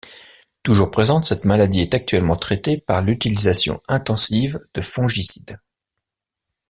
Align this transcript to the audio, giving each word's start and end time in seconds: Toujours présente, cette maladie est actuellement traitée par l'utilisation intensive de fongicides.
Toujours 0.63 0.89
présente, 0.89 1.25
cette 1.25 1.45
maladie 1.45 1.81
est 1.81 1.93
actuellement 1.93 2.35
traitée 2.35 2.79
par 2.79 3.03
l'utilisation 3.03 3.83
intensive 3.87 4.59
de 4.73 4.81
fongicides. 4.81 5.59